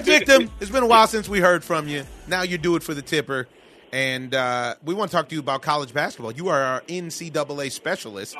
Connect 0.00 0.06
victim. 0.06 0.50
It's 0.60 0.70
been 0.70 0.82
a 0.82 0.86
while 0.86 1.06
since 1.06 1.28
we 1.28 1.40
heard 1.40 1.62
from 1.62 1.86
you. 1.86 2.04
Now 2.26 2.42
you 2.42 2.56
do 2.56 2.76
it 2.76 2.82
for 2.82 2.94
the 2.94 3.02
tipper. 3.02 3.46
And 3.92 4.34
uh, 4.34 4.76
we 4.82 4.94
want 4.94 5.10
to 5.10 5.16
talk 5.16 5.28
to 5.28 5.34
you 5.34 5.40
about 5.40 5.60
college 5.60 5.92
basketball. 5.92 6.32
You 6.32 6.48
are 6.48 6.62
our 6.62 6.80
NCAA 6.82 7.70
specialist, 7.70 8.36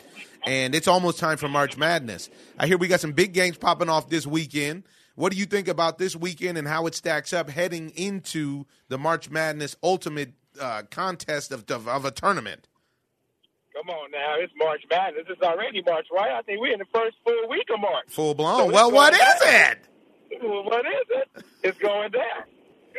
and 0.46 0.75
it's 0.75 0.88
almost 0.88 1.19
time 1.19 1.37
for 1.37 1.46
March 1.46 1.77
Madness. 1.77 2.30
I 2.59 2.66
hear 2.66 2.79
we 2.79 2.88
got 2.88 3.01
some 3.01 3.12
big 3.12 3.34
games 3.34 3.59
popping 3.59 3.91
off 3.91 4.09
this 4.09 4.27
weekend. 4.27 4.84
What 5.15 5.30
do 5.30 5.37
you 5.37 5.45
think 5.45 5.69
about 5.69 5.98
this 5.98 6.16
weekend 6.16 6.57
and 6.57 6.66
how 6.66 6.87
it 6.87 6.95
stacks 6.95 7.34
up 7.34 7.51
heading 7.51 7.91
into 7.91 8.65
the 8.88 8.96
March 8.96 9.29
Madness 9.29 9.77
ultimate 9.82 10.32
uh, 10.59 10.84
contest 10.91 11.52
of, 11.52 11.71
of, 11.71 11.87
of 11.87 12.07
a 12.07 12.10
tournament? 12.10 12.66
Come 13.74 13.91
on 13.91 14.10
now, 14.10 14.37
it's 14.38 14.55
March 14.57 14.82
Madness. 14.88 15.24
It's 15.29 15.43
already 15.43 15.82
March, 15.84 16.07
right? 16.10 16.32
I 16.32 16.41
think 16.41 16.62
we're 16.62 16.73
in 16.73 16.79
the 16.79 16.87
first 16.95 17.16
full 17.27 17.48
week 17.51 17.69
of 17.74 17.79
March. 17.79 18.07
Full 18.09 18.34
blown. 18.34 18.69
So 18.69 18.73
well, 18.73 18.91
what 18.91 19.12
is 19.12 19.21
it? 19.43 19.88
What 20.42 20.84
is 20.87 21.06
it? 21.09 21.45
It's 21.62 21.78
going 21.78 22.10
down. 22.10 22.45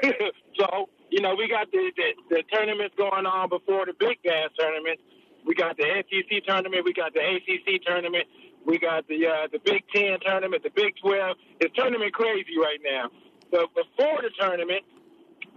so 0.60 0.90
you 1.14 1.22
know, 1.22 1.36
we 1.36 1.48
got 1.48 1.70
the, 1.72 1.92
the, 1.96 2.10
the 2.30 2.44
tournaments 2.52 2.96
going 2.98 3.28
on 3.28 3.48
before 3.48 3.86
the 3.86 3.94
big 3.94 4.18
gas 4.24 4.50
tournament. 4.58 5.00
We 5.46 5.54
got 5.54 5.78
the 5.78 5.86
SEC 6.10 6.44
tournament. 6.44 6.86
We 6.86 6.94
got 6.94 7.14
the 7.14 7.22
ACC 7.22 7.84
tournament. 7.86 8.26
We 8.66 8.80
got 8.80 9.08
the 9.08 9.28
uh, 9.28 9.48
the 9.52 9.60
Big 9.60 9.84
Ten 9.94 10.18
tournament, 10.26 10.64
the 10.64 10.72
Big 10.74 10.96
Twelve. 11.04 11.38
It's 11.60 11.76
tournament 11.76 12.14
crazy 12.14 12.58
right 12.58 12.80
now. 12.82 13.12
So 13.52 13.68
before 13.76 14.24
the 14.24 14.32
tournament, 14.40 14.82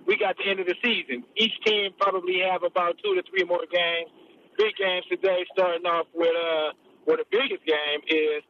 we 0.07 0.19
got 0.19 0.37
the 0.37 0.51
end 0.51 0.61
of 0.61 0.67
the 0.67 0.75
season. 0.85 1.25
Each 1.37 1.55
team 1.65 1.93
probably 1.99 2.41
have 2.41 2.63
about 2.63 2.99
two 3.03 3.15
to 3.15 3.23
three 3.31 3.45
more 3.45 3.65
games. 3.71 4.11
Big 4.59 4.75
games 4.77 5.07
today, 5.09 5.47
starting 5.53 5.87
off 5.87 6.07
with 6.13 6.35
uh, 6.37 6.77
where 7.05 7.17
the 7.17 7.25
biggest 7.31 7.65
game 7.65 8.01
is 8.09 8.43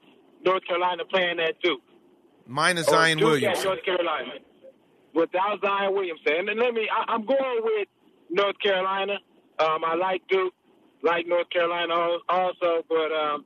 North 0.45 0.64
Carolina 0.67 1.05
playing 1.05 1.39
at 1.39 1.61
Duke. 1.62 1.86
Minus 2.47 2.86
Zion 2.86 3.19
Williams. 3.19 3.64
North 3.64 3.84
Carolina 3.84 4.33
without 5.16 5.61
Zion 5.64 5.94
Williamson. 5.94 6.48
And 6.48 6.61
let 6.61 6.75
me, 6.75 6.89
I, 6.92 7.14
am 7.14 7.25
going 7.25 7.61
with 7.62 7.89
North 8.30 8.58
Carolina. 8.62 9.14
Um, 9.58 9.83
I 9.84 9.94
like 9.94 10.22
Duke, 10.28 10.55
like 11.02 11.27
North 11.27 11.48
Carolina 11.50 12.19
also, 12.28 12.84
but 12.89 13.11
um, 13.12 13.44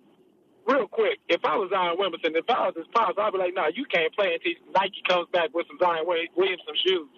real 0.67 0.89
quick, 0.89 1.21
if 1.29 1.45
I 1.45 1.57
was 1.57 1.71
Zion 1.71 1.97
Williamson, 1.97 2.35
if 2.35 2.51
I 2.51 2.67
was 2.67 2.75
his 2.77 2.87
pops, 2.93 3.17
I'd 3.19 3.33
be 3.33 3.39
like, 3.39 3.55
no, 3.55 3.63
nah, 3.63 3.69
you 3.73 3.85
can't 3.87 4.13
play 4.15 4.35
until 4.35 4.53
Nike 4.75 5.03
comes 5.09 5.29
back 5.33 5.55
with 5.55 5.67
some 5.69 5.79
Zion 5.79 6.05
Williamson 6.07 6.75
shoes. 6.85 7.09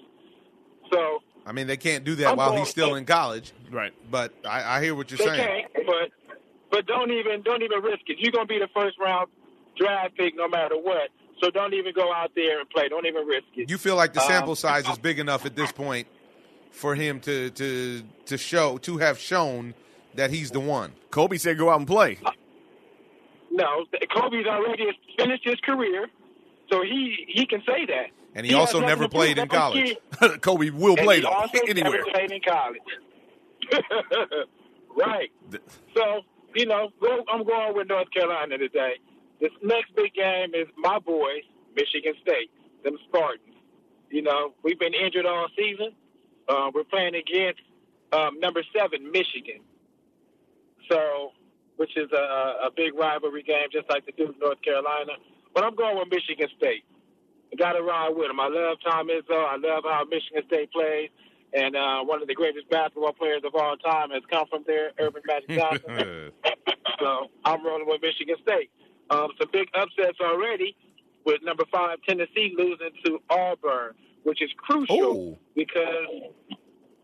So. 0.92 1.20
I 1.46 1.52
mean, 1.52 1.66
they 1.66 1.78
can't 1.78 2.04
do 2.04 2.14
that 2.16 2.28
I'm 2.28 2.36
while 2.36 2.56
he's 2.56 2.68
still 2.68 2.94
in 2.94 3.06
college, 3.06 3.52
right? 3.70 3.92
But 4.10 4.32
I, 4.44 4.76
I 4.76 4.82
hear 4.82 4.94
what 4.94 5.10
you're 5.10 5.18
they 5.18 5.24
saying. 5.24 5.66
Can't, 5.74 5.86
but 5.86 6.10
but 6.70 6.86
don't 6.86 7.10
even 7.10 7.42
don't 7.42 7.62
even 7.62 7.82
risk 7.82 8.02
it. 8.06 8.18
You're 8.20 8.30
gonna 8.30 8.46
be 8.46 8.60
the 8.60 8.68
first 8.72 8.96
round 9.00 9.28
draft 9.76 10.16
pick 10.16 10.36
no 10.36 10.46
matter 10.46 10.76
what. 10.76 11.10
So 11.42 11.50
don't 11.50 11.74
even 11.74 11.92
go 11.92 12.12
out 12.12 12.30
there 12.36 12.60
and 12.60 12.70
play. 12.70 12.88
Don't 12.88 13.06
even 13.06 13.26
risk 13.26 13.46
it. 13.56 13.68
You 13.68 13.78
feel 13.78 13.96
like 13.96 14.12
the 14.12 14.20
sample 14.20 14.52
um, 14.52 14.56
size 14.56 14.88
is 14.88 14.98
big 14.98 15.18
enough 15.18 15.44
at 15.44 15.56
this 15.56 15.72
point 15.72 16.06
for 16.70 16.94
him 16.94 17.20
to 17.20 17.50
to 17.50 18.02
to 18.26 18.38
show 18.38 18.78
to 18.78 18.98
have 18.98 19.18
shown 19.18 19.74
that 20.14 20.30
he's 20.30 20.52
the 20.52 20.60
one. 20.60 20.92
Kobe 21.10 21.38
said, 21.38 21.58
"Go 21.58 21.68
out 21.68 21.78
and 21.78 21.86
play." 21.86 22.18
no, 23.50 23.84
Kobe's 24.14 24.46
already 24.46 24.86
finished 25.18 25.44
his 25.44 25.58
career, 25.64 26.08
so 26.70 26.82
he 26.82 27.26
he 27.26 27.44
can 27.44 27.60
say 27.66 27.86
that. 27.86 28.06
And 28.34 28.46
he, 28.46 28.52
he 28.52 28.58
also 28.58 28.80
never 28.80 29.08
played 29.08 29.38
in 29.38 29.48
college. 29.48 29.96
Kobe 30.42 30.70
will 30.70 30.96
play 30.96 31.20
though 31.20 31.28
also 31.28 31.58
anywhere. 31.66 31.92
Never 31.92 32.10
played 32.12 32.30
in 32.30 32.40
college. 32.40 32.82
right. 34.96 35.32
So 35.96 36.20
you 36.54 36.66
know, 36.66 36.90
I'm 37.32 37.44
going 37.44 37.74
with 37.74 37.88
North 37.88 38.12
Carolina 38.12 38.58
today. 38.58 38.94
This 39.42 39.50
next 39.60 39.88
big 39.91 39.91
game 40.22 40.54
is 40.54 40.68
my 40.76 40.98
boys, 40.98 41.42
Michigan 41.74 42.14
State, 42.22 42.50
them 42.84 42.96
Spartans. 43.08 43.56
You 44.10 44.22
know, 44.22 44.54
we've 44.62 44.78
been 44.78 44.94
injured 44.94 45.26
all 45.26 45.48
season. 45.56 45.92
Uh, 46.48 46.70
we're 46.74 46.84
playing 46.84 47.14
against 47.14 47.62
um, 48.12 48.38
number 48.38 48.62
seven, 48.76 49.10
Michigan. 49.10 49.60
So, 50.90 51.32
which 51.76 51.96
is 51.96 52.10
a, 52.12 52.68
a 52.68 52.70
big 52.76 52.94
rivalry 52.94 53.42
game, 53.42 53.68
just 53.72 53.88
like 53.88 54.04
the 54.04 54.12
Duke, 54.12 54.36
North 54.38 54.60
Carolina. 54.62 55.12
But 55.54 55.64
I'm 55.64 55.74
going 55.74 55.98
with 55.98 56.08
Michigan 56.10 56.48
State. 56.56 56.84
I 57.52 57.56
got 57.56 57.72
to 57.72 57.82
ride 57.82 58.12
with 58.14 58.28
them. 58.28 58.40
I 58.40 58.48
love 58.48 58.78
Tom 58.84 59.08
Izzo. 59.08 59.36
I 59.36 59.56
love 59.56 59.84
how 59.84 60.04
Michigan 60.04 60.42
State 60.46 60.72
plays. 60.72 61.10
And 61.54 61.76
uh, 61.76 62.02
one 62.04 62.22
of 62.22 62.28
the 62.28 62.34
greatest 62.34 62.68
basketball 62.70 63.12
players 63.12 63.42
of 63.44 63.54
all 63.54 63.76
time 63.76 64.10
has 64.10 64.22
come 64.30 64.46
from 64.48 64.64
there, 64.66 64.92
Earvin 64.98 65.22
Magic 65.26 65.50
Johnson. 65.50 66.32
so 66.98 67.28
I'm 67.44 67.64
rolling 67.64 67.86
with 67.86 68.00
Michigan 68.00 68.36
State. 68.42 68.70
Um, 69.12 69.28
some 69.38 69.48
big 69.52 69.68
upsets 69.74 70.18
already 70.20 70.74
with 71.26 71.42
number 71.42 71.64
five 71.70 71.98
Tennessee 72.08 72.54
losing 72.56 72.90
to 73.04 73.20
Auburn, 73.28 73.92
which 74.22 74.40
is 74.40 74.50
crucial 74.56 74.96
Ooh. 74.96 75.38
because 75.54 76.32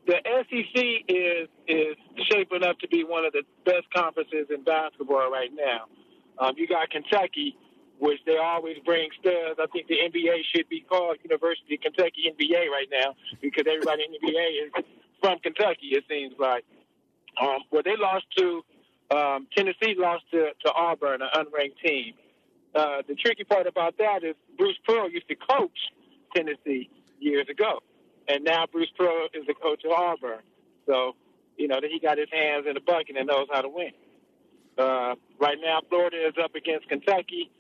the 0.07 0.17
SEC 0.25 0.85
is 1.07 1.49
is 1.67 1.97
shaping 2.31 2.65
up 2.65 2.79
to 2.79 2.89
be 2.89 3.05
one 3.05 3.27
of 3.27 3.33
the 3.35 3.43
best 3.67 3.93
conferences 3.95 4.47
in 4.49 4.65
basketball 4.65 5.31
right 5.31 5.51
now. 5.53 5.85
Um, 6.39 6.55
you 6.57 6.67
got 6.67 6.89
Kentucky, 6.89 7.57
which 7.99 8.21
they 8.25 8.39
always 8.39 8.79
bring 8.87 9.11
studs. 9.21 9.61
I 9.61 9.67
think 9.71 9.89
the 9.89 9.97
NBA 9.97 10.45
should 10.55 10.69
be 10.71 10.81
called 10.81 11.19
University 11.23 11.75
of 11.75 11.83
Kentucky 11.83 12.33
NBA 12.33 12.71
right 12.71 12.89
now 12.91 13.17
because 13.43 13.65
everybody 13.69 14.05
in 14.05 14.13
the 14.13 14.33
NBA 14.33 14.79
is 14.79 14.85
from 15.21 15.39
Kentucky. 15.41 15.89
It 15.93 16.05
seems 16.09 16.35
like. 16.39 16.65
Um, 17.41 17.59
well, 17.71 17.83
they 17.85 17.95
lost 17.97 18.25
to 18.39 18.65
um, 19.11 19.47
Tennessee 19.57 19.95
lost 19.97 20.25
to, 20.33 20.51
to 20.65 20.73
Auburn, 20.73 21.23
an 21.23 21.29
unranked 21.35 21.79
team. 21.85 22.15
Uh, 22.75 23.03
the 23.09 23.15
tricky 23.15 23.45
part 23.45 23.67
about 23.67 23.97
that 23.99 24.23
is 24.23 24.35
Bruce 24.57 24.77
Pearl 24.87 25.11
used 25.11 25.29
to 25.29 25.35
coach 25.35 25.79
Tennessee 26.35 26.91
years 27.19 27.47
ago, 27.49 27.81
and 28.29 28.45
now 28.45 28.67
Bruce 28.71 28.93
Pearl 28.97 29.29
is 29.33 29.47
the 29.47 29.55
coach 29.55 29.83
of 29.85 29.93
Auburn. 29.93 30.41
So, 30.87 31.17
you 31.57 31.69
know, 31.69 31.81
that 31.81 31.91
he 31.91 31.99
got 31.99 32.19
his 32.19 32.29
hands 32.31 32.67
in 32.69 32.75
the 32.75 32.81
bucket 32.81 33.17
and 33.17 33.27
knows 33.27 33.47
how 33.51 33.63
to 33.63 33.69
win. 33.69 33.93
Uh, 34.77 35.15
right 35.41 35.59
now, 35.61 35.81
Florida 35.89 36.17
is 36.29 36.35
up 36.43 36.55
against 36.55 36.89
Kentucky. 36.89 37.51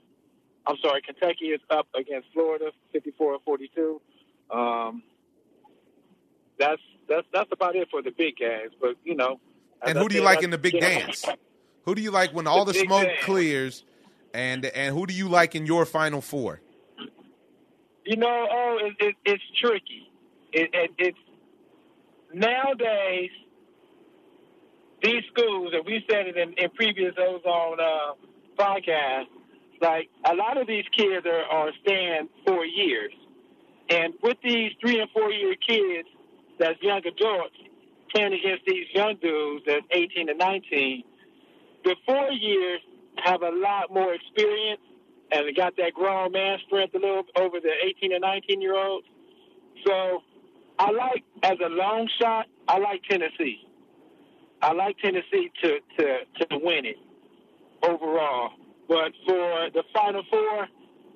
I'm 0.66 0.76
sorry, 0.82 1.00
Kentucky 1.03 1.47
is 1.47 1.60
up 1.70 1.88
against 1.98 2.28
Florida, 2.32 2.70
54 2.92 3.38
42. 3.44 4.00
Um, 4.50 5.03
that's 6.58 6.81
that's 7.08 7.26
that's 7.32 7.50
about 7.53 7.75
it 7.75 7.88
for 7.91 8.03
the 8.03 8.10
big 8.10 8.37
games. 8.37 8.72
But 8.81 8.97
you 9.04 9.14
know, 9.14 9.41
and 9.82 9.98
who 9.98 10.08
do 10.08 10.16
you 10.16 10.22
like 10.22 10.42
in 10.42 10.50
the 10.50 10.58
big 10.58 10.80
dance? 10.80 11.24
Who 11.84 11.94
do 11.94 12.02
you 12.02 12.10
like 12.10 12.34
when 12.34 12.46
all 12.46 12.64
the, 12.64 12.72
the 12.72 12.80
smoke 12.80 13.06
dance. 13.06 13.24
clears? 13.24 13.84
And 14.34 14.66
and 14.66 14.94
who 14.94 15.06
do 15.06 15.14
you 15.14 15.28
like 15.28 15.54
in 15.54 15.66
your 15.66 15.86
final 15.86 16.20
four? 16.20 16.60
You 18.04 18.16
know, 18.16 18.46
oh, 18.50 18.78
it, 18.80 19.06
it, 19.06 19.14
it's 19.24 19.42
tricky. 19.60 20.10
It, 20.52 20.70
it's 20.98 21.18
nowadays 22.32 23.30
these 25.02 25.22
schools, 25.30 25.72
and 25.74 25.84
we 25.86 26.04
said 26.10 26.26
it 26.26 26.36
in, 26.36 26.52
in 26.54 26.70
previous 26.70 27.14
Ozone 27.18 27.78
uh, 27.80 28.14
podcasts, 28.58 29.26
like 29.80 30.08
a 30.24 30.34
lot 30.34 30.56
of 30.56 30.66
these 30.66 30.84
kids 30.96 31.26
are, 31.26 31.44
are 31.44 31.70
staying 31.82 32.28
four 32.46 32.64
years. 32.64 33.12
And 33.90 34.14
with 34.22 34.36
these 34.42 34.72
three 34.80 35.00
and 35.00 35.10
four 35.10 35.30
year 35.30 35.54
kids 35.54 36.08
that's 36.58 36.80
young 36.82 37.02
adults, 37.06 37.56
playing 38.14 38.32
against 38.32 38.64
these 38.66 38.86
young 38.92 39.16
dudes 39.20 39.64
that's 39.66 39.84
18 39.91 40.28
and 40.28 40.38
19, 40.38 41.04
the 41.84 41.96
four 42.06 42.30
years 42.32 42.80
have 43.24 43.42
a 43.42 43.50
lot 43.50 43.92
more 43.92 44.14
experience 44.14 44.80
and 45.30 45.46
they 45.46 45.52
got 45.52 45.76
that 45.76 45.94
grown 45.94 46.32
man 46.32 46.58
strength 46.66 46.94
a 46.94 46.98
little 46.98 47.22
over 47.36 47.60
the 47.60 47.72
18 47.84 48.12
and 48.12 48.22
19 48.22 48.60
year 48.62 48.76
olds. 48.76 49.06
So 49.87 50.22
I 50.78 50.90
like, 50.90 51.25
as 51.43 51.58
a 51.64 51.69
long 51.69 52.08
shot, 52.20 52.46
I 52.66 52.78
like 52.78 53.02
Tennessee. 53.08 53.64
I 54.62 54.72
like 54.72 54.99
Tennessee 54.99 55.50
to, 55.62 55.78
to, 55.99 56.19
to 56.40 56.58
win 56.58 56.84
it 56.84 56.96
overall. 57.82 58.50
But 58.88 59.12
for 59.26 59.70
the 59.72 59.82
Final 59.93 60.22
Four, 60.31 60.69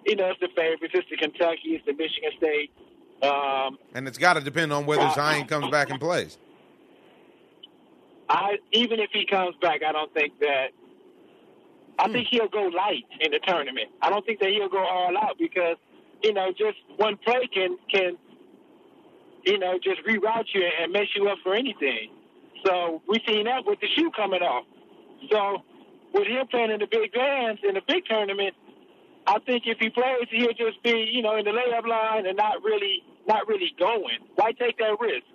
you 0.06 0.16
know, 0.16 0.30
it's 0.30 0.40
the 0.40 0.48
favorites. 0.54 0.94
It's 0.94 1.08
the 1.10 1.16
Kentucky, 1.16 1.60
it's 1.64 1.86
the 1.86 1.94
Michigan 1.94 2.30
State. 2.36 2.70
Um, 3.22 3.78
and 3.94 4.06
it's 4.08 4.18
got 4.18 4.34
to 4.34 4.40
depend 4.40 4.72
on 4.72 4.84
whether 4.84 5.08
Zion 5.14 5.46
comes 5.46 5.68
back 5.68 5.90
and 5.90 6.00
plays. 6.00 6.38
I 8.32 8.56
even 8.72 8.98
if 8.98 9.10
he 9.12 9.26
comes 9.26 9.54
back, 9.60 9.82
I 9.86 9.92
don't 9.92 10.12
think 10.14 10.38
that. 10.40 10.68
I 11.98 12.10
think 12.10 12.28
he'll 12.30 12.48
go 12.48 12.62
light 12.74 13.04
in 13.20 13.30
the 13.30 13.38
tournament. 13.46 13.90
I 14.00 14.08
don't 14.08 14.24
think 14.24 14.40
that 14.40 14.48
he'll 14.48 14.70
go 14.70 14.82
all 14.82 15.14
out 15.18 15.36
because 15.38 15.76
you 16.22 16.32
know 16.32 16.48
just 16.50 16.78
one 16.96 17.18
play 17.18 17.46
can 17.52 17.76
can 17.90 18.16
you 19.44 19.58
know 19.58 19.78
just 19.78 20.00
reroute 20.08 20.46
you 20.54 20.66
and 20.80 20.92
mess 20.92 21.08
you 21.14 21.28
up 21.28 21.38
for 21.42 21.54
anything. 21.54 22.08
So 22.64 23.02
we've 23.06 23.20
seen 23.28 23.44
that 23.44 23.66
with 23.66 23.80
the 23.80 23.88
shoe 23.94 24.10
coming 24.16 24.40
off. 24.40 24.64
So 25.30 25.62
with 26.14 26.26
him 26.26 26.46
playing 26.48 26.70
in 26.70 26.80
the 26.80 26.86
big 26.90 27.12
bands 27.12 27.60
in 27.62 27.74
the 27.74 27.82
big 27.86 28.06
tournament, 28.06 28.54
I 29.26 29.38
think 29.40 29.64
if 29.66 29.76
he 29.78 29.90
plays, 29.90 30.26
he'll 30.30 30.54
just 30.54 30.82
be 30.82 31.10
you 31.12 31.20
know 31.20 31.36
in 31.36 31.44
the 31.44 31.50
layup 31.50 31.86
line 31.86 32.24
and 32.24 32.38
not 32.38 32.62
really 32.64 33.04
not 33.28 33.46
really 33.46 33.74
going. 33.78 34.18
Why 34.36 34.52
take 34.52 34.78
that 34.78 34.96
risk? 34.98 35.26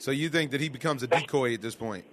So 0.00 0.10
you 0.10 0.28
think 0.28 0.50
that 0.50 0.60
he 0.60 0.68
becomes 0.68 1.04
a 1.04 1.06
decoy 1.06 1.54
at 1.54 1.62
this 1.62 1.76
point? 1.76 2.04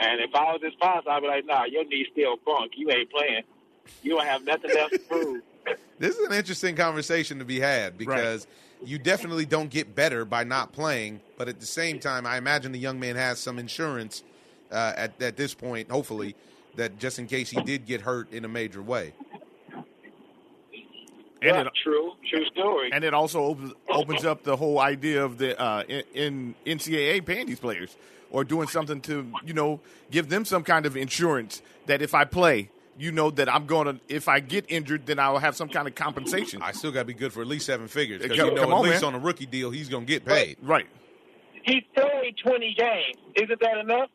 Man. 0.00 0.20
If 0.20 0.34
I 0.34 0.52
was 0.52 0.60
his 0.62 0.74
boss, 0.80 1.04
I'd 1.08 1.20
be 1.20 1.28
like, 1.28 1.46
nah, 1.46 1.64
your 1.64 1.84
knee's 1.84 2.06
still 2.12 2.36
bunk. 2.44 2.72
You 2.76 2.90
ain't 2.90 3.10
playing. 3.10 3.42
You 4.02 4.16
don't 4.16 4.26
have 4.26 4.44
nothing 4.44 4.70
else 4.76 4.92
to 4.92 4.98
prove. 5.00 5.42
this 5.98 6.16
is 6.16 6.26
an 6.26 6.32
interesting 6.32 6.76
conversation 6.76 7.38
to 7.38 7.44
be 7.44 7.60
had 7.60 7.96
because 7.98 8.46
you 8.84 8.98
definitely 8.98 9.46
don't 9.46 9.70
get 9.70 9.94
better 9.94 10.24
by 10.24 10.44
not 10.44 10.72
playing, 10.72 11.20
but 11.36 11.48
at 11.48 11.60
the 11.60 11.66
same 11.66 11.98
time, 11.98 12.26
I 12.26 12.36
imagine 12.36 12.72
the 12.72 12.78
young 12.78 13.00
man 13.00 13.16
has 13.16 13.38
some 13.38 13.58
insurance 13.58 14.22
uh, 14.70 14.92
at 14.96 15.20
at 15.22 15.36
this 15.36 15.54
point, 15.54 15.90
hopefully, 15.90 16.34
that 16.76 16.98
just 16.98 17.18
in 17.18 17.26
case 17.26 17.50
he 17.50 17.60
did 17.62 17.86
get 17.86 18.02
hurt 18.02 18.32
in 18.32 18.44
a 18.44 18.48
major 18.48 18.82
way. 18.82 19.14
And 21.40 21.54
Yeah, 21.54 21.60
it, 21.60 21.68
true, 21.82 22.12
true 22.28 22.44
story. 22.46 22.90
and 22.92 23.04
it 23.04 23.14
also 23.14 23.40
opens, 23.44 23.72
opens 23.88 24.24
up 24.24 24.42
the 24.42 24.56
whole 24.56 24.80
idea 24.80 25.24
of 25.24 25.38
the 25.38 25.60
uh, 25.60 25.84
in, 25.88 26.54
in 26.66 26.78
NCAA 26.78 27.24
paying 27.24 27.46
these 27.46 27.60
players 27.60 27.96
or 28.30 28.44
doing 28.44 28.68
something 28.68 29.00
to 29.02 29.30
you 29.44 29.54
know 29.54 29.80
give 30.10 30.28
them 30.28 30.44
some 30.44 30.62
kind 30.62 30.86
of 30.86 30.96
insurance 30.96 31.62
that 31.86 32.02
if 32.02 32.14
I 32.14 32.24
play, 32.24 32.70
you 32.98 33.12
know 33.12 33.30
that 33.30 33.52
I'm 33.52 33.66
going 33.66 33.86
to 33.86 34.00
if 34.08 34.28
I 34.28 34.40
get 34.40 34.64
injured, 34.68 35.06
then 35.06 35.18
I 35.18 35.30
will 35.30 35.38
have 35.38 35.56
some 35.56 35.68
kind 35.68 35.86
of 35.88 35.94
compensation. 35.94 36.62
I 36.62 36.72
still 36.72 36.90
got 36.92 37.00
to 37.00 37.04
be 37.06 37.14
good 37.14 37.32
for 37.32 37.40
at 37.40 37.46
least 37.46 37.66
seven 37.66 37.88
figures 37.88 38.22
because 38.22 38.36
you 38.36 38.44
know 38.44 38.54
come 38.54 38.72
at 38.72 38.76
on, 38.76 38.82
least 38.84 39.02
man. 39.02 39.14
on 39.14 39.20
a 39.20 39.24
rookie 39.24 39.46
deal 39.46 39.70
he's 39.70 39.88
going 39.88 40.06
to 40.06 40.12
get 40.12 40.24
paid. 40.24 40.56
right. 40.62 40.86
He 41.64 41.86
played 41.94 42.34
20 42.42 42.74
games. 42.78 43.16
Isn't 43.34 43.60
that 43.60 43.78
enough? 43.78 44.08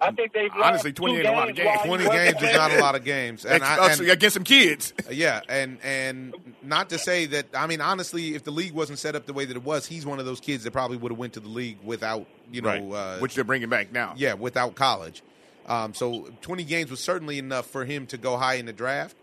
I 0.00 0.10
think 0.12 0.32
they've 0.32 0.50
lost 0.54 0.64
Honestly, 0.64 0.92
20 0.92 1.14
two 1.14 1.18
ain't 1.20 1.28
a 1.28 1.32
lot 1.32 1.50
of 1.50 1.56
games 1.56 1.66
games. 1.66 1.88
while 1.88 1.98
he 1.98 2.04
Twenty 2.06 2.18
games 2.32 2.42
is 2.42 2.56
not 2.56 2.70
a 2.72 2.78
lot 2.80 2.94
of 2.94 3.04
games, 3.04 3.44
and, 3.44 3.54
Ex- 3.54 3.64
I, 3.64 3.92
and 3.92 4.00
against 4.10 4.34
some 4.34 4.44
kids. 4.44 4.92
Yeah, 5.10 5.40
and 5.48 5.78
and 5.82 6.34
not 6.62 6.90
to 6.90 6.98
say 6.98 7.26
that 7.26 7.46
I 7.54 7.66
mean 7.66 7.80
honestly, 7.80 8.34
if 8.34 8.44
the 8.44 8.50
league 8.52 8.72
wasn't 8.72 8.98
set 8.98 9.14
up 9.14 9.26
the 9.26 9.32
way 9.32 9.44
that 9.44 9.56
it 9.56 9.62
was, 9.62 9.86
he's 9.86 10.06
one 10.06 10.18
of 10.18 10.24
those 10.26 10.40
kids 10.40 10.64
that 10.64 10.70
probably 10.70 10.96
would 10.96 11.12
have 11.12 11.18
went 11.18 11.34
to 11.34 11.40
the 11.40 11.48
league 11.48 11.78
without 11.84 12.26
you 12.52 12.62
know, 12.62 12.68
right. 12.68 13.16
uh, 13.16 13.18
Which 13.18 13.34
they're 13.34 13.44
bringing 13.44 13.68
back 13.68 13.92
now. 13.92 14.14
yeah, 14.16 14.34
without 14.34 14.74
college. 14.74 15.22
Um, 15.66 15.94
so 15.94 16.28
twenty 16.40 16.64
games 16.64 16.90
was 16.90 17.00
certainly 17.00 17.38
enough 17.38 17.66
for 17.66 17.84
him 17.84 18.06
to 18.08 18.16
go 18.18 18.36
high 18.36 18.54
in 18.54 18.66
the 18.66 18.72
draft. 18.72 19.16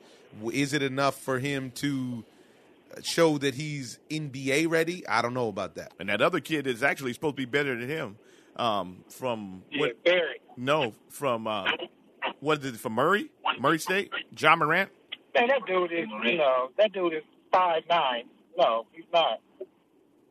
Is 0.54 0.74
it 0.74 0.84
enough 0.84 1.16
for 1.20 1.40
him 1.40 1.72
to 1.76 2.24
show 3.04 3.38
that 3.40 3.56
he's 3.56 4.00
NBA 4.10 4.70
ready? 4.70 5.08
I 5.08 5.22
don't 5.22 5.34
know 5.34 5.48
about 5.48 5.76
that. 5.76 5.94
And 6.00 6.10
that 6.10 6.22
other 6.22 6.40
kid 6.40 6.68
is 6.68 6.84
actually 6.84 7.14
supposed 7.14 7.36
to 7.36 7.42
be 7.42 7.46
better 7.46 7.76
than 7.78 7.88
him. 7.90 8.18
Um, 8.58 9.04
from 9.10 9.64
Yeah, 9.72 9.82
what? 9.82 10.04
Barry. 10.04 10.42
No, 10.58 10.94
from 11.10 11.48
uh, 11.48 11.66
what 12.40 12.60
is 12.64 12.74
it? 12.74 12.78
From 12.78 12.94
Murray, 12.94 13.30
Murray 13.60 13.80
State, 13.80 14.12
John 14.34 14.60
Morant. 14.60 14.90
Man, 15.36 15.48
that 15.50 15.66
dude 15.68 15.92
is, 15.92 16.08
you 16.24 16.38
know, 16.38 16.70
that 16.78 16.92
dude 16.92 17.14
is 17.14 17.24
five 17.54 17.84
nine. 17.90 18.24
No, 18.58 18.88
he's 18.92 19.06
not. 19.14 19.40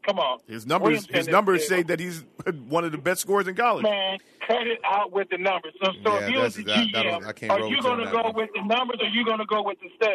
Come 0.05 0.19
on. 0.19 0.38
His 0.49 0.67
numbers, 0.67 0.87
Williamson 1.08 1.14
his 1.14 1.28
numbers 1.28 1.62
is- 1.62 1.69
say 1.69 1.82
that 1.84 1.99
he's 2.00 2.25
one 2.69 2.84
of 2.84 2.93
the 2.93 2.99
best 2.99 3.20
scorers 3.20 3.46
in 3.49 3.55
college. 3.56 3.82
Man, 3.84 4.19
cut 4.46 4.67
it 4.67 4.78
out 4.84 5.11
with 5.12 5.28
the 5.31 5.38
numbers. 5.38 5.75
So, 5.82 5.90
so 6.05 6.14
Yeah, 6.19 6.25
if 6.26 6.31
you 6.31 6.38
was 6.40 6.55
that's- 6.55 6.55
the 6.55 6.62
that- 6.64 6.93
that 6.93 7.02
don't- 7.11 7.23
GM, 7.23 7.28
I 7.28 7.32
can't 7.32 7.52
are 7.52 7.58
you 7.58 7.64
with 7.64 7.70
you 7.73 7.78
on 7.78 7.82
going 7.96 8.06
to 8.06 8.12
go 8.12 8.23
one. 8.23 8.34
with 8.34 8.50
the 8.55 8.62
numbers 8.64 8.99
or 9.00 9.06
are 9.06 9.08
you 9.11 9.25
going 9.25 9.38
to 9.38 9.46
go 9.46 9.62
with 9.62 9.78
the 9.81 9.88
stud? 9.96 10.11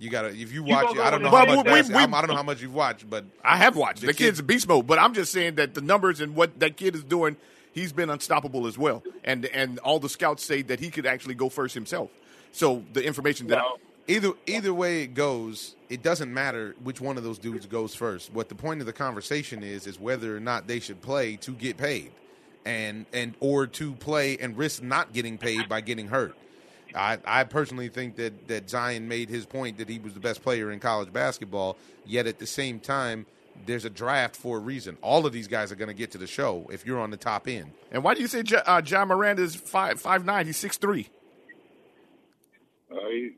You 0.00 0.08
gotta 0.10 0.28
if 0.28 0.52
you 0.52 0.64
You 0.64 0.64
watch 0.64 0.86
gonna 0.88 1.00
it. 1.00 1.04
I 1.04 1.10
don't 1.10 1.22
know 1.22 1.28
how 1.30 1.44
much. 1.44 1.66
We- 1.66 1.72
we- 1.94 1.98
I'm- 2.00 2.10
don't 2.10 2.28
know 2.28 2.34
how 2.36 2.42
much 2.42 2.62
you've 2.62 2.74
watched, 2.74 3.08
but 3.08 3.24
I 3.44 3.56
have 3.58 3.76
watched. 3.76 4.00
The 4.00 4.08
The, 4.08 4.12
kid- 4.14 4.24
kid's 4.24 4.38
a 4.40 4.42
beast 4.42 4.66
mode, 4.66 4.86
but 4.86 4.98
I'm 4.98 5.12
just 5.14 5.30
saying 5.30 5.56
that 5.56 5.74
the 5.74 5.82
numbers 5.82 6.20
and 6.20 6.34
what 6.34 6.58
that 6.60 6.76
kid 6.78 6.94
is 6.94 7.04
doing, 7.04 7.36
he's 7.72 7.92
been 7.92 8.08
unstoppable 8.10 8.66
as 8.66 8.78
well. 8.78 9.02
And 9.24 9.44
and 9.46 9.78
all 9.80 10.00
the 10.00 10.08
scouts 10.08 10.42
say 10.42 10.62
that 10.62 10.80
he 10.80 10.90
could 10.90 11.04
actually 11.06 11.34
go 11.34 11.50
first 11.50 11.74
himself. 11.74 12.10
So 12.50 12.82
the 12.94 13.04
information 13.04 13.46
that 13.48 13.58
No. 13.58 13.76
Either 14.08 14.32
either 14.46 14.72
way 14.74 15.02
it 15.02 15.14
goes, 15.14 15.76
it 15.90 16.02
doesn't 16.02 16.32
matter 16.32 16.74
which 16.82 17.00
one 17.00 17.16
of 17.18 17.22
those 17.22 17.38
dudes 17.38 17.66
goes 17.66 17.94
first. 17.94 18.32
What 18.32 18.48
the 18.48 18.54
point 18.56 18.80
of 18.80 18.86
the 18.86 18.92
conversation 18.94 19.62
is 19.62 19.86
is 19.86 20.00
whether 20.00 20.34
or 20.36 20.40
not 20.40 20.66
they 20.66 20.80
should 20.80 21.00
play 21.02 21.36
to 21.36 21.52
get 21.52 21.76
paid, 21.76 22.10
and 22.64 23.04
and 23.12 23.34
or 23.38 23.66
to 23.68 23.92
play 23.92 24.36
and 24.38 24.56
risk 24.56 24.82
not 24.82 25.12
getting 25.12 25.36
paid 25.38 25.68
by 25.68 25.80
getting 25.82 26.08
hurt. 26.08 26.34
I, 26.94 27.18
I 27.24 27.44
personally 27.44 27.88
think 27.88 28.16
that 28.16 28.48
that 28.48 28.68
Zion 28.70 29.08
made 29.08 29.28
his 29.28 29.46
point 29.46 29.78
that 29.78 29.88
he 29.88 29.98
was 29.98 30.14
the 30.14 30.20
best 30.20 30.42
player 30.42 30.70
in 30.70 30.80
college 30.80 31.12
basketball. 31.12 31.76
Yet 32.06 32.26
at 32.26 32.38
the 32.38 32.46
same 32.46 32.80
time, 32.80 33.26
there's 33.66 33.84
a 33.84 33.90
draft 33.90 34.36
for 34.36 34.56
a 34.56 34.60
reason. 34.60 34.96
All 35.02 35.26
of 35.26 35.32
these 35.32 35.48
guys 35.48 35.70
are 35.70 35.76
going 35.76 35.88
to 35.88 35.94
get 35.94 36.10
to 36.12 36.18
the 36.18 36.26
show 36.26 36.66
if 36.72 36.86
you're 36.86 37.00
on 37.00 37.10
the 37.10 37.16
top 37.16 37.46
end. 37.48 37.72
And 37.92 38.02
why 38.02 38.14
do 38.14 38.20
you 38.20 38.26
say 38.26 38.42
Ja- 38.46 38.62
uh, 38.66 38.82
John 38.82 39.08
Miranda 39.08 39.42
is 39.42 39.54
five 39.54 40.00
five 40.00 40.24
nine? 40.24 40.46
He's 40.46 40.56
six 40.56 40.76
three. 40.76 41.08
Uh, 42.90 42.96
he- 43.10 43.30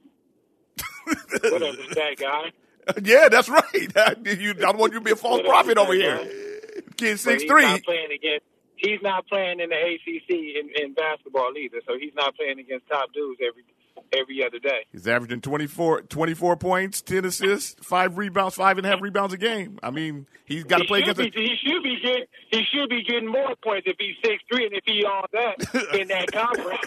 whatever, 1.50 1.76
that 1.94 2.16
guy. 2.19 2.52
yeah, 3.02 3.28
that's 3.28 3.48
right. 3.48 3.62
you, 3.75 4.50
I 4.50 4.55
don't 4.55 4.78
want 4.78 4.93
you 4.93 4.98
to 4.98 5.05
be 5.05 5.10
a 5.12 5.16
false 5.16 5.43
prophet 5.43 5.78
over 5.78 5.93
that 5.96 6.00
here. 6.00 6.16
guy. 6.16 6.81
Kid 6.96 7.19
six 7.19 7.44
three. 7.44 7.62
Not 7.62 7.82
playing 7.82 8.12
against. 8.12 8.46
He's 8.82 9.00
not 9.02 9.26
playing 9.29 9.61
in 9.61 9.69
the 9.70 9.76
ACC 9.76 10.31
in, 10.31 10.70
in 10.82 10.94
basketball 10.94 11.52
either. 11.56 11.81
So 11.87 11.94
he's 11.99 12.14
not 12.14 12.34
playing 12.37 12.58
against 12.58 12.87
top 12.88 13.12
dudes 13.12 13.40
every 13.46 13.62
every 14.12 14.44
other 14.44 14.58
day. 14.58 14.84
He's 14.93 15.06
averaging 15.06 15.40
24, 15.40 16.02
24 16.02 16.56
points, 16.56 17.00
ten 17.00 17.25
assists, 17.25 17.76
five 17.87 18.19
rebounds, 18.19 18.56
five 18.56 18.76
and 18.79 18.87
a 18.87 18.90
half 18.90 19.00
rebounds 19.00 19.32
a 19.32 19.38
game. 19.38 19.79
I 19.82 19.90
mean, 19.90 20.26
he's 20.44 20.64
got 20.64 20.79
to 20.79 20.82
He 20.82 20.88
play 20.88 21.02
against. 21.02 21.20
be, 21.20 21.29
A, 21.29 21.31
he 21.32 21.55
should 21.64 21.82
be 21.82 21.99
getting 22.02 22.25
he 22.50 22.62
should 22.73 22.88
be 22.90 23.02
getting 23.05 23.29
more 23.31 23.55
points 23.62 23.87
if 23.87 23.96
he's 23.99 24.17
six 24.25 24.43
three 24.52 24.67
and 24.67 24.75
if 24.75 24.82
he 24.84 25.05
on 25.05 25.26
that 25.32 25.94
in 26.00 26.08
that 26.08 26.32
conference. 26.32 26.81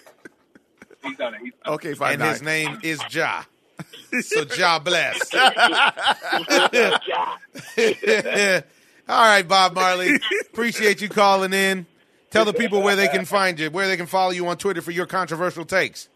He's 1.03 1.17
done 1.17 1.35
it. 1.35 1.41
He's 1.43 1.53
okay, 1.65 1.93
five 1.93 2.13
and 2.13 2.19
nine. 2.21 2.31
his 2.31 2.41
name 2.41 2.79
is 2.83 2.99
Ja. 3.09 3.43
so 4.21 4.43
Ja 4.57 4.79
bless. 4.79 5.31
All 9.07 9.21
right, 9.21 9.47
Bob 9.47 9.73
Marley. 9.73 10.19
Appreciate 10.51 11.01
you 11.01 11.09
calling 11.09 11.53
in. 11.53 11.85
Tell 12.31 12.43
the 12.43 12.53
people 12.53 12.81
where 12.81 12.95
they 12.95 13.07
can 13.07 13.25
find 13.25 13.59
you, 13.59 13.69
where 13.69 13.87
they 13.87 13.97
can 13.97 14.07
follow 14.07 14.31
you 14.31 14.47
on 14.47 14.57
Twitter 14.57 14.81
for 14.81 14.91
your 14.91 15.05
controversial 15.05 15.63
takes. 15.63 16.09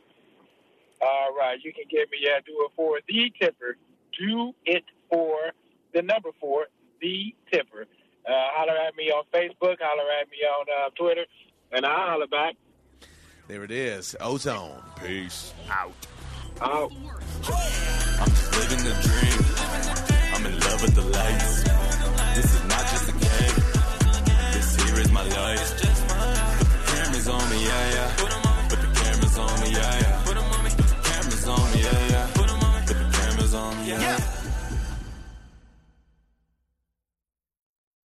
All 1.01 1.33
right, 1.37 1.57
you 1.63 1.71
can 1.71 1.85
get 1.89 2.09
me 2.11 2.27
at 2.35 2.45
do 2.45 2.51
it 2.65 2.71
for 2.75 2.99
the 3.07 3.31
tipper. 3.39 3.77
Do 4.19 4.53
it 4.65 4.83
for 5.09 5.37
the 5.93 6.01
number 6.01 6.29
four, 6.39 6.65
the 6.99 7.33
tipper. 7.51 7.85
Uh, 8.27 8.31
holler 8.31 8.77
at 8.77 8.95
me 8.97 9.11
on 9.11 9.23
Facebook, 9.33 9.77
holler 9.79 10.11
at 10.21 10.29
me 10.29 10.37
on 10.45 10.65
uh, 10.67 10.89
Twitter, 10.97 11.25
and 11.71 11.85
I'll 11.85 12.09
holler 12.09 12.27
back. 12.27 12.55
There 13.47 13.63
it 13.63 13.71
is. 13.71 14.15
Ozone. 14.19 14.81
Peace. 15.03 15.53
out. 15.71 15.93
Out. 16.61 16.91
I'm 18.19 18.29
just 18.29 18.55
living 18.59 18.83
the 18.83 18.93
dream. 19.01 20.33
I'm 20.33 20.45
in 20.45 20.59
love 20.59 20.81
with 20.81 20.95
the 20.95 21.01
lights. 21.01 21.43
This 21.43 21.59
is 21.59 21.65
not 21.65 21.68